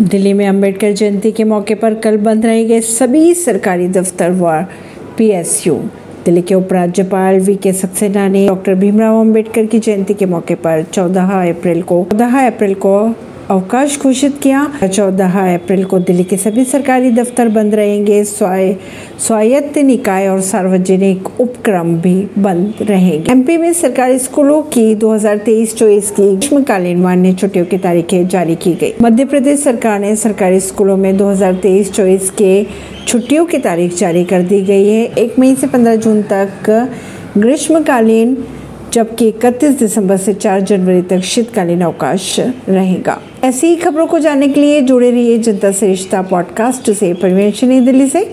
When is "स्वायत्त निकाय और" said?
18.24-20.40